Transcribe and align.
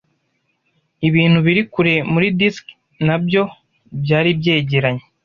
Ibintu 1.07 1.39
biri 1.45 1.61
kure 1.73 1.93
muri 2.11 2.27
disiki 2.39 2.73
nabyo 3.07 3.43
byari 4.01 4.29
byegeranye 4.39 5.03